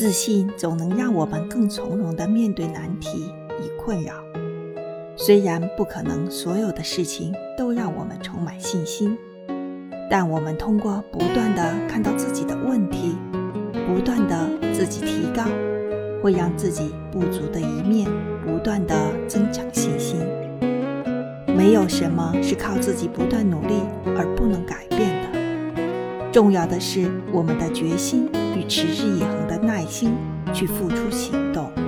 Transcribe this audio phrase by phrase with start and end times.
[0.00, 3.30] 自信总能让我们更从容地面对难题
[3.62, 4.14] 与困扰。
[5.14, 9.14] 虽然不可能所有的事情都让我们充满信心，
[10.08, 13.14] 但我们通过不断地看到自己的问题，
[13.86, 15.44] 不断地自己提高，
[16.22, 18.10] 会让自己不足的一面
[18.42, 18.96] 不断地
[19.28, 20.18] 增强信心。
[21.46, 23.74] 没有什么是靠自己不断努力
[24.16, 29.59] 而不能改变的，重要的是我们的决心与持之以恒的
[30.00, 30.16] 心
[30.54, 31.79] 去付出行动。